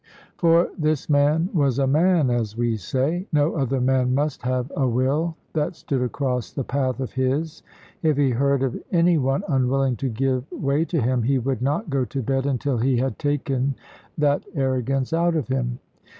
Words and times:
For 0.35 0.69
this 0.79 1.11
man 1.11 1.51
was 1.53 1.77
a 1.77 1.85
man, 1.85 2.31
as 2.31 2.57
we 2.57 2.75
say. 2.75 3.27
No 3.31 3.53
other 3.53 3.79
man 3.79 4.15
must 4.15 4.41
have 4.41 4.71
a 4.75 4.87
will 4.89 5.35
that 5.53 5.75
stood 5.75 6.01
across 6.01 6.49
the 6.51 6.63
path 6.63 6.99
of 6.99 7.11
his. 7.13 7.61
If 8.01 8.17
he 8.17 8.31
heard 8.31 8.63
of 8.63 8.75
any 8.91 9.19
one 9.19 9.43
unwilling 9.47 9.97
to 9.97 10.09
give 10.09 10.51
way 10.51 10.85
to 10.85 10.99
him, 10.99 11.21
he 11.21 11.37
would 11.37 11.61
not 11.61 11.91
go 11.91 12.03
to 12.05 12.23
bed 12.23 12.47
until 12.47 12.79
he 12.79 12.97
had 12.97 13.19
taken 13.19 13.75
that 14.17 14.43
arrogance 14.55 15.13
out 15.13 15.35
of 15.35 15.49
him. 15.49 15.77